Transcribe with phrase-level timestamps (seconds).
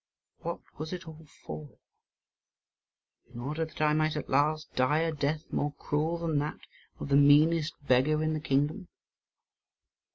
[0.39, 1.69] What was it all for?
[3.31, 6.57] In order that I might at last die a death more cruel than that
[6.99, 8.87] of the meanest beggar in the kingdom?